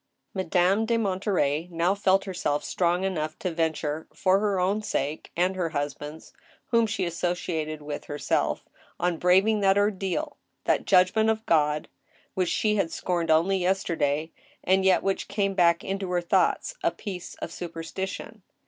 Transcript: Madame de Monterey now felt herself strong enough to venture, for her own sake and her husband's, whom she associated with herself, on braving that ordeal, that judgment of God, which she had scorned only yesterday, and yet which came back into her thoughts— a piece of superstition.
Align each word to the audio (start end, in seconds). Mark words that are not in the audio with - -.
Madame 0.33 0.87
de 0.87 0.97
Monterey 0.97 1.67
now 1.71 1.93
felt 1.93 2.23
herself 2.25 2.63
strong 2.63 3.03
enough 3.03 3.37
to 3.37 3.51
venture, 3.51 4.07
for 4.11 4.39
her 4.39 4.59
own 4.59 4.81
sake 4.81 5.29
and 5.37 5.55
her 5.55 5.69
husband's, 5.69 6.33
whom 6.69 6.87
she 6.87 7.05
associated 7.05 7.83
with 7.83 8.05
herself, 8.05 8.67
on 8.99 9.17
braving 9.17 9.59
that 9.59 9.77
ordeal, 9.77 10.37
that 10.63 10.85
judgment 10.85 11.29
of 11.29 11.45
God, 11.45 11.87
which 12.33 12.49
she 12.49 12.77
had 12.77 12.91
scorned 12.91 13.29
only 13.29 13.57
yesterday, 13.59 14.31
and 14.63 14.83
yet 14.83 15.03
which 15.03 15.27
came 15.27 15.53
back 15.53 15.83
into 15.83 16.09
her 16.09 16.19
thoughts— 16.21 16.73
a 16.83 16.89
piece 16.89 17.35
of 17.35 17.51
superstition. 17.51 18.41